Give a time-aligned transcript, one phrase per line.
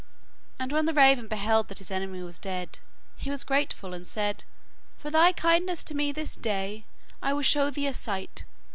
[0.57, 2.79] And when the raven beheld that his enemy was dead,
[3.17, 4.45] he was grateful, and said:
[4.97, 6.85] 'For thy kindness to me this day,
[7.21, 8.43] I will show thee a sight.